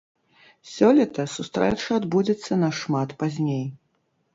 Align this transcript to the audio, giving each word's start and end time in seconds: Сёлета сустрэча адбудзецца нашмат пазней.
Сёлета 0.73 1.27
сустрэча 1.35 1.91
адбудзецца 2.01 2.61
нашмат 2.67 3.09
пазней. 3.23 3.67